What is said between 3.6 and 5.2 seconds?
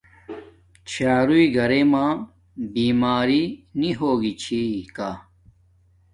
نی ہوگی چھی کا